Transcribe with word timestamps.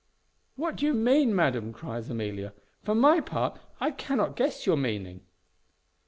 "What 0.55 0.77
do 0.77 0.87
you 0.87 0.95
mean, 0.95 1.35
madam?" 1.35 1.71
cries 1.73 2.09
Amelia. 2.09 2.53
"For 2.81 2.95
my 2.95 3.19
part, 3.19 3.59
I 3.79 3.91
cannot 3.91 4.35
guess 4.35 4.65
your 4.65 4.75
meaning." 4.75 5.21